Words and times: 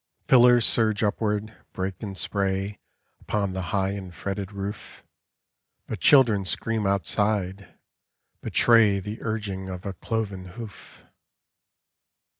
Pillars 0.27 0.65
surge 0.65 1.03
upward, 1.03 1.55
break 1.73 2.01
in 2.01 2.15
spray 2.15 2.79
Upon 3.19 3.53
the 3.53 3.61
high 3.69 3.91
and 3.91 4.11
fretted 4.15 4.51
roof; 4.51 5.03
But 5.85 5.99
children 5.99 6.43
scream 6.43 6.87
outside— 6.87 7.75
betray 8.41 8.99
The 8.99 9.19
urging 9.21 9.69
of 9.69 9.85
a 9.85 9.93
cloven 9.93 10.45
hoof. 10.57 11.03